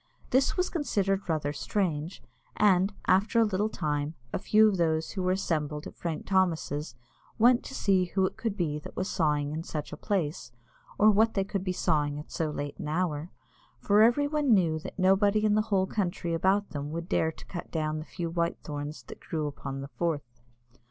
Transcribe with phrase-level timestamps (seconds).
[0.31, 2.23] This was considered rather strange,
[2.57, 6.95] and, after a little time, a few of those who were assembled at Frank Thomas's
[7.37, 10.51] went to see who it could be that was sawing in such a place,
[10.97, 13.29] or what they could be sawing at so late an hour,
[13.79, 17.45] for every one knew that nobody in the whole country about them would dare to
[17.45, 20.41] cut down the few white thorns that grew upon the Forth.